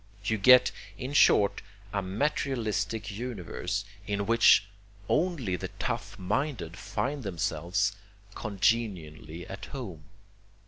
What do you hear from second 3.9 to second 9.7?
in which only the tough minded find themselves congenially at